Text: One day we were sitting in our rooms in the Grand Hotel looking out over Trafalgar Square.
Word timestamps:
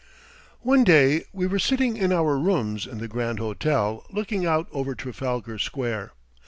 One 0.61 0.83
day 0.83 1.25
we 1.31 1.45
were 1.45 1.59
sitting 1.59 1.95
in 1.95 2.11
our 2.11 2.35
rooms 2.39 2.87
in 2.87 2.97
the 2.97 3.07
Grand 3.07 3.37
Hotel 3.37 4.03
looking 4.09 4.47
out 4.47 4.67
over 4.71 4.95
Trafalgar 4.95 5.59
Square. 5.59 6.13